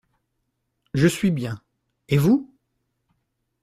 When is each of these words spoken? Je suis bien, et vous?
Je 0.95 1.05
suis 1.05 1.29
bien, 1.29 1.61
et 2.09 2.17
vous? 2.17 2.49